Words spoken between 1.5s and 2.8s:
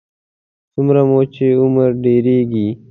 عمر ډېرېږي.